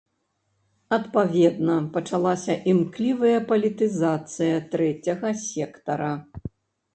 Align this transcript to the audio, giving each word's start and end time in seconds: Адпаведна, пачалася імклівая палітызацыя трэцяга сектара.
Адпаведна, 0.95 1.75
пачалася 1.97 2.55
імклівая 2.71 3.35
палітызацыя 3.51 4.55
трэцяга 4.73 5.29
сектара. 5.45 6.11